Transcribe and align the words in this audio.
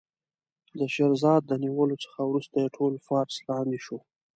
د 0.77 0.79
شیراز 0.93 1.23
د 1.47 1.51
نیولو 1.63 1.95
څخه 2.03 2.19
وروسته 2.25 2.55
یې 2.63 2.73
ټول 2.75 2.93
فارس 3.07 3.35
لاندې 3.49 3.79
شو. 3.85 3.97